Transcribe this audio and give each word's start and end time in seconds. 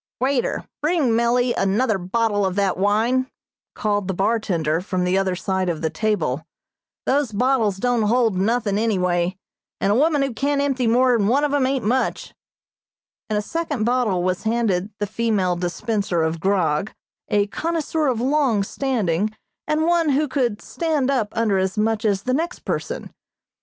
"Waiter, 0.19 0.67
bring 0.81 1.15
Mellie 1.15 1.53
another 1.53 1.99
bottle 1.99 2.43
of 2.43 2.55
that 2.55 2.75
wine," 2.75 3.29
called 3.75 4.07
the 4.07 4.15
bartender, 4.15 4.81
from 4.81 5.03
the 5.03 5.15
other 5.15 5.35
side 5.35 5.69
of 5.69 5.83
the 5.83 5.91
table, 5.91 6.43
"those 7.05 7.31
bottles 7.31 7.77
don't 7.77 8.01
hold 8.01 8.35
nothin' 8.35 8.79
anyway, 8.79 9.37
and 9.79 9.91
a 9.91 9.95
woman 9.95 10.23
who 10.23 10.33
can't 10.33 10.59
empty 10.59 10.87
more'n 10.87 11.27
one 11.27 11.43
of 11.43 11.53
'em 11.53 11.67
ain't 11.67 11.85
much," 11.85 12.33
and 13.29 13.37
a 13.37 13.43
second 13.43 13.83
bottle 13.83 14.23
was 14.23 14.41
handed 14.41 14.89
the 14.97 15.05
female 15.05 15.55
dispenser 15.55 16.23
of 16.23 16.39
grog, 16.39 16.91
a 17.29 17.45
connoisseur 17.45 18.07
of 18.07 18.19
long 18.19 18.63
standing, 18.63 19.29
and 19.67 19.83
one 19.85 20.09
who 20.09 20.27
could 20.27 20.63
"stand 20.63 21.11
up" 21.11 21.27
under 21.33 21.59
as 21.59 21.77
much 21.77 22.05
as 22.05 22.23
the 22.23 22.33
next 22.33 22.65
person. 22.65 23.11